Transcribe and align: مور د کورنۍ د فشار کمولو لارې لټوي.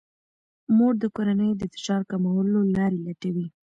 مور 0.75 0.93
د 1.01 1.03
کورنۍ 1.15 1.51
د 1.57 1.63
فشار 1.73 2.01
کمولو 2.11 2.59
لارې 2.75 2.97
لټوي. 3.05 3.47